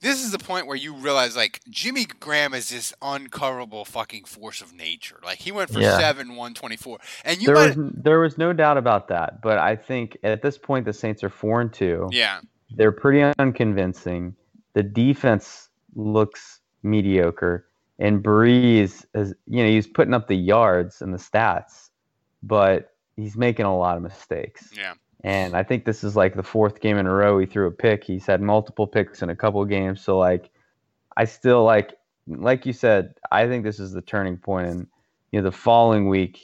[0.01, 4.61] this is the point where you realize like Jimmy Graham is this uncoverable fucking force
[4.61, 5.19] of nature.
[5.23, 5.97] Like he went for Yeah.
[5.97, 9.41] seven one twenty four, and you there might was there was no doubt about that,
[9.41, 12.09] but I think at this point the Saints are four and two.
[12.11, 12.41] yeah
[12.75, 14.35] They're pretty unconvincing.
[14.73, 17.65] The defense looks mediocre,
[17.99, 21.89] and Brees is you know he's putting up the yards and the stats,
[22.43, 24.69] but he's making a lot of mistakes.
[24.75, 27.67] yeah And I think this is like the fourth game in a row he threw
[27.67, 28.03] a pick.
[28.03, 30.01] He's had multiple picks in a couple games.
[30.01, 30.51] So like,
[31.17, 31.93] I still like,
[32.27, 34.67] like you said, I think this is the turning point.
[34.67, 34.87] And
[35.31, 36.39] you know, the following week,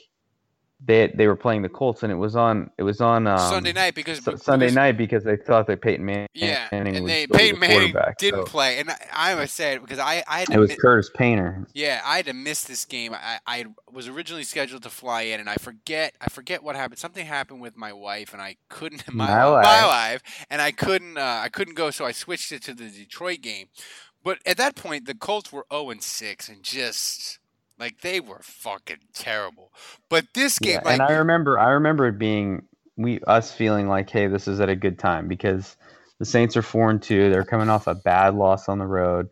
[0.84, 3.72] they they were playing the Colts, and it was on it was on um, Sunday
[3.72, 7.08] night because Su- Sunday because- night because they thought that Peyton Man- Yeah, Manning and
[7.08, 10.24] they still Peyton the Manning didn't so play, and I, I was sad because I
[10.26, 11.66] I had to it was mi- Curtis Painter.
[11.72, 13.14] Yeah, I had to miss this game.
[13.14, 16.98] I, I was originally scheduled to fly in, and I forget I forget what happened.
[16.98, 19.86] Something happened with my wife, and I couldn't my, My my wife.
[19.86, 23.40] wife, and I couldn't uh, I couldn't go, so I switched it to the Detroit
[23.40, 23.68] game.
[24.24, 27.38] But at that point, the Colts were zero and six, and just
[27.78, 29.72] like they were fucking terrible.
[30.08, 32.62] But this game, Yeah, like, and I remember, I remember it being
[32.96, 35.76] we us feeling like, hey, this is at a good time because
[36.18, 37.30] the Saints are four and two.
[37.30, 39.28] They're coming off a bad loss on the road,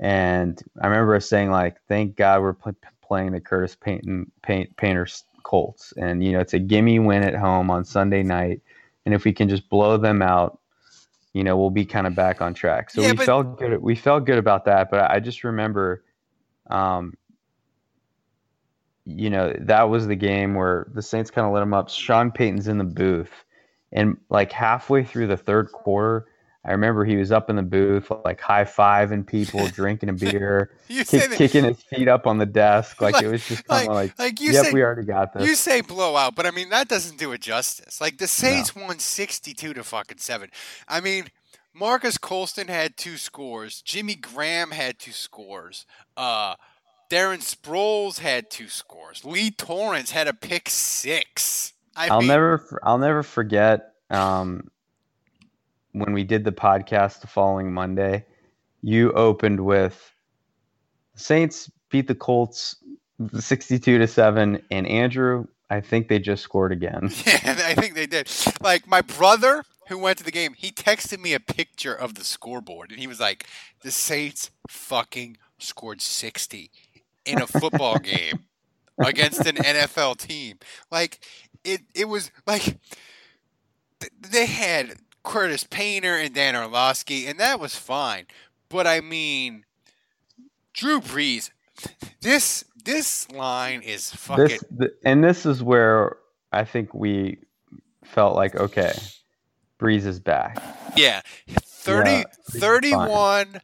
[0.00, 4.76] and I remember us saying like, thank God we're pl- playing the Curtis Painton Paint,
[4.76, 8.60] Painters Colts, and you know it's a gimme win at home on Sunday night,
[9.06, 10.58] and if we can just blow them out.
[11.34, 12.90] You know, we'll be kind of back on track.
[12.90, 13.80] So Yeah, we but- felt good.
[13.82, 14.90] We felt good about that.
[14.90, 16.02] But I just remember,
[16.70, 17.14] um,
[19.08, 21.88] you know, that was the game where the Saints kind of let them up.
[21.88, 23.30] Sean Payton's in the booth.
[23.90, 26.26] And like halfway through the third quarter,
[26.62, 30.72] I remember he was up in the booth, like high fiving people, drinking a beer,
[30.88, 33.00] kick- kicking his feet up on the desk.
[33.00, 35.06] Like, Like- it was just kind of like- like, like you yep, say- we already
[35.06, 35.48] got this.
[35.48, 37.98] You say blowout, but I mean that doesn't do it justice.
[38.00, 40.50] Like the Saints won sixty-two to fucking seven.
[40.86, 41.28] I mean,
[41.72, 43.80] Marques Colston had two scores.
[43.80, 45.86] Jimmy Graham had two scores.
[46.16, 46.56] Uh,
[47.10, 49.24] Darren Sproles had two scores.
[49.24, 51.72] Leigh Torrence had a pick six.
[51.96, 54.68] I I'll mean, never, I'll never forget um,
[55.92, 58.24] when we did the podcast the following Monday.
[58.82, 60.12] You opened with
[61.16, 62.76] Saints beat the Colts
[63.38, 67.10] sixty-two to seven, and Andrew, I think they just scored again.
[67.26, 68.30] Yeah, I think they did.
[68.60, 72.24] Like my brother who went to the game, he texted me a picture of the
[72.24, 73.46] scoreboard, and he was like,
[73.80, 76.70] "The Saints fucking scored sixty
[77.28, 78.44] in a football game
[78.98, 80.58] against an NFL team."
[80.90, 81.20] Like
[81.64, 82.62] it, it was like
[84.00, 88.26] th- they had Curtis Painter and Dan Orlovsky, and that was fine.
[88.68, 89.64] But I mean,
[90.72, 91.50] Drew Brees,
[92.20, 94.44] this this line is fucking.
[94.44, 96.16] this th- and this is where
[96.52, 97.38] I think we
[98.04, 98.92] felt like okay,
[99.78, 100.62] Brees is back.
[100.96, 101.20] Yeah.
[101.48, 103.60] 30, Yeah, Brees is 31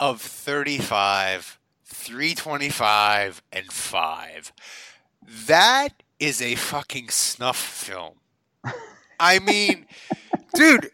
[0.00, 1.57] of 35,
[1.88, 4.52] 325 and 5.
[5.46, 8.14] That is a fucking snuff film.
[9.18, 9.86] I mean,
[10.54, 10.90] dude,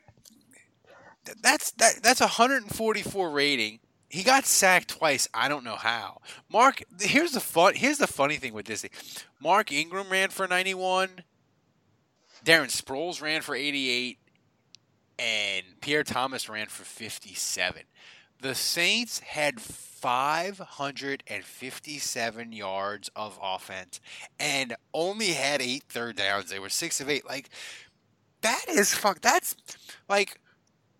[1.43, 3.81] that's that, that's a 144 rating.
[4.09, 5.29] He got sacked twice.
[5.35, 6.21] I don't know how.
[6.49, 7.75] Mark, here's the fun.
[7.75, 8.93] Here's the funny thing with this thing.
[9.41, 11.11] Mark Ingram ran for 91.
[12.45, 14.19] Darren Sproles ran for 88,
[15.19, 17.83] and Pierre Thomas ran for 57.
[18.41, 19.61] The Saints had
[20.05, 24.01] 557 yards of offense
[24.39, 26.51] and only had eight third downs.
[26.51, 27.27] They were six of eight.
[27.27, 27.49] Like
[28.43, 29.21] that is fuck.
[29.23, 29.57] That's
[30.09, 30.39] like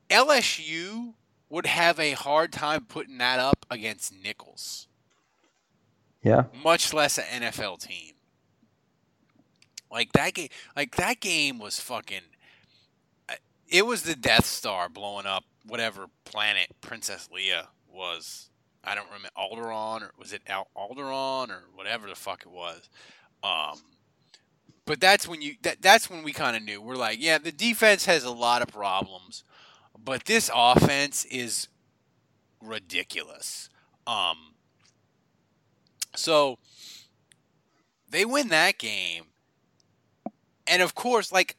[0.09, 1.13] LSU
[1.51, 4.89] would have a hard time putting that up against Nicholls,
[6.23, 6.45] Yeah.
[6.63, 8.15] much less an NFL team.
[9.91, 12.23] Like that game, like that game was fucking.
[13.29, 13.35] uh,
[13.69, 18.49] It was the Death Star blowing up whatever planet Princess Leia was.
[18.87, 22.89] I don't remember Alderon or was it Al- Alderaan or whatever the fuck it was.
[23.43, 23.81] Um,
[24.87, 27.53] but that's when you that, that's when we kind of knew we're like, yeah, the
[27.53, 29.45] defense has a lot of problems,
[30.03, 31.69] but this offense is
[32.63, 33.69] ridiculous.
[34.07, 34.55] Um,
[36.15, 36.59] so
[38.09, 39.25] they win that game,
[40.67, 41.57] and of course, like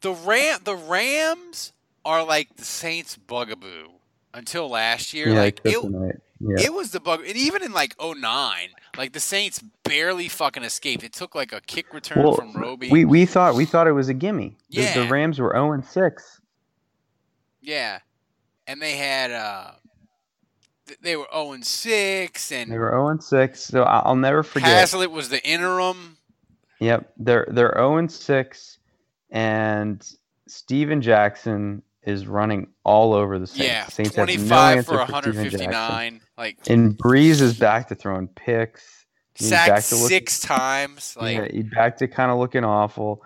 [0.00, 1.72] the Ram, the Rams
[2.04, 3.88] are like the Saints' bugaboo
[4.32, 5.28] until last year.
[5.28, 6.20] Yeah, like it.
[6.46, 6.66] Yeah.
[6.66, 8.20] it was the bug, and even in like 09,
[8.96, 11.02] like the Saints barely fucking escaped.
[11.02, 12.90] It took like a kick return well, from Roby.
[12.90, 14.56] we we thought we thought it was a gimme.
[14.70, 16.40] The, the Rams were 0 and 6.
[17.60, 18.00] yeah,
[18.66, 19.70] and they had uh,
[21.00, 23.64] they were 0 and 6, and They were 0 and 6.
[23.64, 24.68] So I'll never forget.
[24.68, 26.18] Haslett was the interim.
[26.80, 28.78] Yep, they're they're 0 and 6
[29.30, 33.64] and Steven Jackson is running all over the Saints.
[33.64, 35.14] Yeah, Saints have no 25 answer for Jackson.
[35.14, 36.20] 159.
[36.36, 39.06] Like And Brees is back to throwing picks.
[39.34, 41.16] He's back sacked six times.
[41.20, 43.22] Like yeah, he's back to kind of looking awful.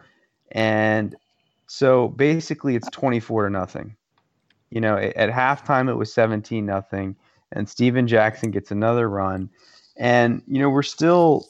[0.53, 1.15] And
[1.67, 3.97] so basically it's 24 to nothing.
[4.71, 7.17] You know, at at halftime it was 17 nothing
[7.53, 9.51] and Steven Jackson gets another run.
[9.97, 11.47] And you know, we're still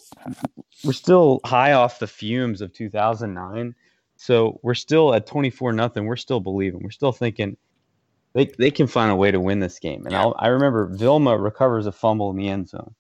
[0.85, 3.75] we're still high off the fumes of 2009.
[4.19, 6.05] So we're still at 24 nothing.
[6.05, 6.81] We're still believing.
[6.83, 7.57] We're still thinking
[8.35, 10.05] they, they can find a way to win this game.
[10.07, 12.95] And I'll, I remember Vilma recovers a fumble in the end zone.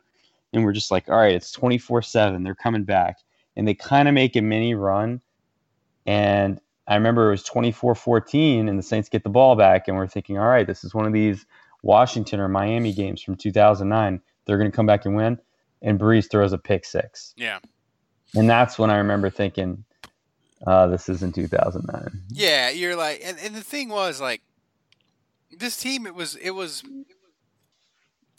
[0.53, 2.43] And we're just like, all right, it's 24 7.
[2.43, 3.19] They're coming back.
[3.57, 5.21] And they kind of make a mini run.
[6.07, 9.89] And I remember it was 24 14, and the Saints get the ball back.
[9.89, 11.45] And we're thinking, all right, this is one of these
[11.83, 14.21] Washington or Miami games from 2009.
[14.47, 15.39] They're going to come back and win.
[15.83, 17.35] And Brees throws a pick six.
[17.37, 17.59] yeah,
[18.35, 19.85] And that's when I remember thinking,
[20.67, 22.23] uh, this is in 2009.
[22.29, 22.71] yeah.
[22.71, 24.43] You're like, and, and the thing was like,
[25.57, 26.07] this team.
[26.07, 26.83] It was it was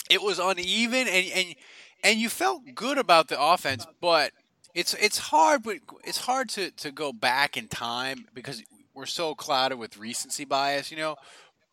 [0.10, 1.56] it was uneven, and and
[2.04, 4.32] and you felt good about the offense, but
[4.74, 5.64] it's it's hard.
[5.64, 10.46] But it's hard to to go back in time because we're so clouded with recency
[10.46, 11.16] bias, you know.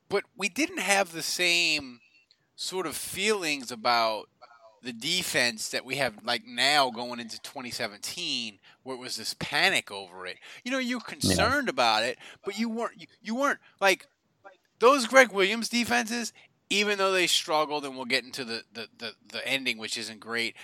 [0.09, 2.01] But we didn't have the same
[2.55, 4.29] sort of feelings about
[4.87, 9.91] the defense that we have like now going into 2017 where it was this panic
[9.91, 10.39] over it.
[10.63, 14.07] You know you're concerned about it but you weren't you, you weren't like
[14.79, 16.33] those Gregg Williams defenses
[16.71, 20.21] even though they struggled and we'll get into the the, the, the ending which isn't
[20.21, 20.55] great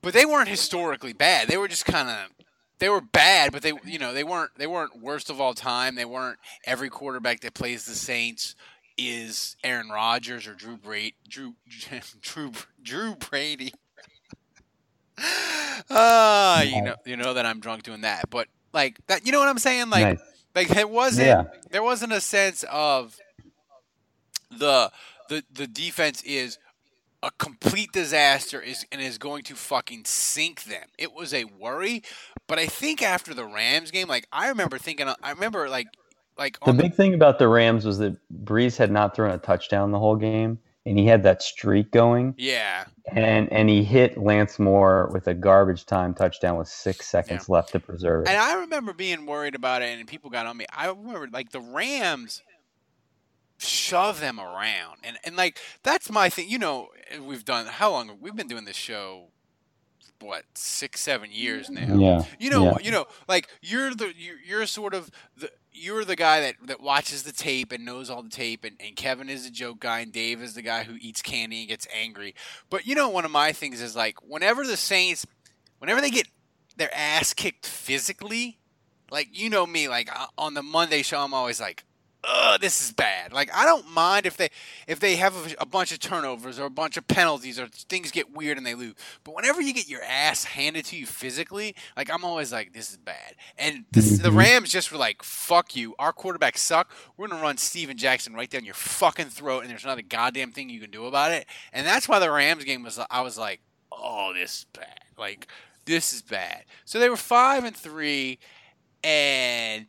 [0.00, 1.48] but they weren't historically bad.
[1.48, 2.46] They were just kind of
[2.78, 5.96] they were bad but they you know they weren't they weren't worst of all time.
[5.96, 8.54] They weren't every quarterback that plays the saints
[9.08, 11.54] is Aaron Rodgers or Drew Brady, Drew,
[12.20, 13.72] Drew, Drew Brady.
[15.90, 19.38] Ah, you know, you know that I'm drunk doing that, but like that, you know
[19.40, 19.90] what I'm saying?
[19.90, 20.18] Like, Nice.
[20.54, 21.44] like it wasn't, Yeah.
[21.70, 23.16] there wasn't a sense of
[24.50, 24.90] the
[25.28, 26.58] the the defense is
[27.22, 30.86] a complete disaster is and is going to fucking sink them.
[30.98, 32.02] It was a worry,
[32.46, 35.88] but I think after the Rams game, like I remember thinking, I remember like
[36.40, 39.92] like The big thing about the Rams was that Brees had not thrown a touchdown
[39.92, 42.34] the whole game, and he had that streak going.
[42.38, 47.48] yeah, And and he hit Lance Moore with a garbage time touchdown with six seconds
[47.48, 48.30] left to preserve it.
[48.30, 50.66] And I remember being worried about it, and people got on me.
[50.74, 52.42] I remember like the Rams
[53.58, 56.48] shove them around, and and like that's my thing.
[56.48, 56.88] You know,
[57.20, 58.16] we've done how long?
[58.20, 59.28] We've been doing this show.
[60.22, 61.96] What six, seven years now?
[61.96, 62.76] Yeah, You know, yeah.
[62.82, 65.50] you know, like you're the you're, you're sort of the
[65.80, 68.96] you're the guy that, that watches the tape and knows all the tape, and, and
[68.96, 71.86] Kevin is the joke guy, and Dave is the guy who eats candy and gets
[71.94, 72.34] angry.
[72.68, 75.26] But you know, one of my things is like whenever the Saints,
[75.78, 76.28] whenever they get
[76.76, 78.58] their ass kicked physically,
[79.10, 81.84] like you know me, like uh, on the Monday show, I'm always like,
[82.24, 83.32] ugh, this is bad.
[83.32, 84.48] Like I don't mind if they
[84.86, 88.10] if they have a, a, bunch of turnovers or a bunch of penalties or things
[88.10, 88.94] get weird and they lose.
[89.24, 92.90] But whenever you get your ass handed to you physically, like I'm always like, this
[92.90, 93.34] is bad.
[93.58, 94.22] And this, mm-hmm.
[94.22, 95.94] the Rams just were like, fuck you.
[95.98, 96.90] Our quarterbacks suck.
[97.16, 100.52] We're gonna run Steven Jackson right down your fucking throat, and there's not a goddamn
[100.52, 101.46] thing you can do about it.
[101.72, 102.98] And that's why the Rams game was.
[103.10, 103.60] I was like,
[103.92, 105.00] oh, this is bad.
[105.16, 105.46] Like
[105.86, 106.64] this is bad.
[106.84, 108.38] So they were five and three,
[109.02, 109.86] and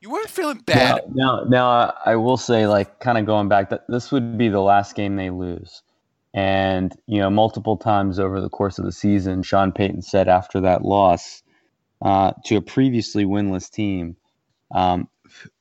[0.00, 1.02] you weren't feeling bad.
[1.14, 4.48] Now, now, now I will say, like, kind of going back, that this would be
[4.48, 5.82] the last game they lose.
[6.34, 10.60] And, you know, multiple times over the course of the season, Sean Payton said after
[10.60, 11.42] that loss
[12.02, 14.16] uh, to a previously winless team,
[14.74, 15.08] um,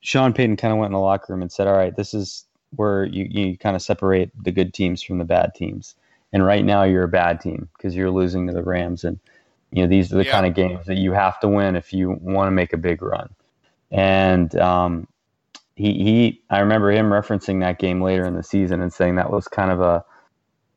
[0.02, 2.46] Sean Payton kind of went in the locker room and said, all right, this is
[2.76, 5.96] where you, you kind of separate the good teams from the bad teams.
[6.34, 9.06] And right now you're a bad team because you're losing to the Rams.
[9.06, 9.18] And,
[9.72, 10.32] you know, these are the yeah.
[10.34, 13.02] kind of games that you have to win if you want to make a big
[13.02, 13.30] run
[13.92, 15.08] and um,
[15.76, 19.32] he he I remember him referencing that game later in the season and saying that
[19.32, 20.06] was kind of a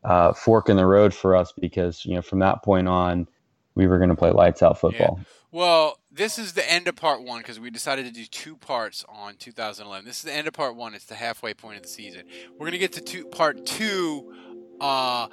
[0.05, 3.27] uh, fork in the road for us because you know from that point on
[3.75, 5.19] we were going to play lights out football.
[5.19, 5.25] Yeah.
[5.51, 9.05] Well, this is the end of part one because we decided to do two parts
[9.09, 10.05] on 2011.
[10.05, 10.95] This is the end of part one.
[10.95, 12.25] It's the halfway point of the season.
[12.53, 14.35] We're going to get to two, part two
[14.81, 15.29] uh,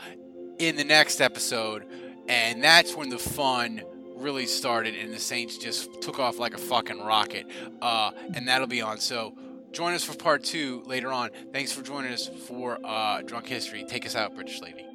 [0.59, 1.85] in the next episode,
[2.29, 3.81] and that's when the fun
[4.15, 7.45] really started and the Saints just took off like a fucking rocket.
[7.81, 8.97] Uh, and that'll be on.
[8.99, 9.37] So
[9.71, 11.29] join us for part two later on.
[11.51, 13.85] Thanks for joining us for uh, Drunk History.
[13.87, 14.85] Take us out, British Lady.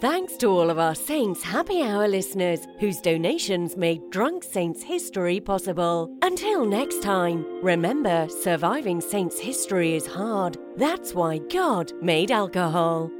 [0.00, 5.40] Thanks to all of our Saints Happy Hour listeners whose donations made Drunk Saints history
[5.40, 6.10] possible.
[6.22, 10.56] Until next time, remember surviving Saints history is hard.
[10.76, 13.10] That's why God made alcohol.